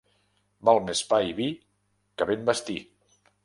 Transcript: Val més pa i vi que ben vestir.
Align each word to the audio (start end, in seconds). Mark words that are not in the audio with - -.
Val 0.69 0.81
més 0.87 1.03
pa 1.11 1.21
i 1.33 1.37
vi 1.41 1.49
que 2.21 2.31
ben 2.33 2.51
vestir. 2.51 2.83